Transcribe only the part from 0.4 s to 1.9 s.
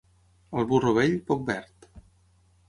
Al burro vell, poc verd.